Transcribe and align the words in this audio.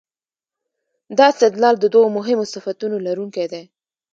دا 1.17 1.25
استدلال 1.33 1.75
د 1.79 1.85
دوو 1.93 2.13
مهمو 2.17 2.45
صفتونو 2.53 2.95
لرونکی 3.07 3.45
دی. 3.51 3.63